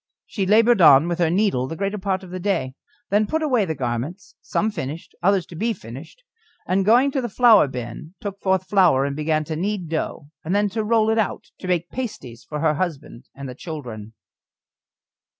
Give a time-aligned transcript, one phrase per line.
[0.25, 2.73] She laboured on with her needle the greater part of the day,
[3.11, 6.23] then put away the garments, some finished, others to be finished,
[6.65, 10.55] and going to the flour bin took forth flour and began to knead dough, and
[10.55, 14.13] then to roll it out to make pasties for her husband and the children.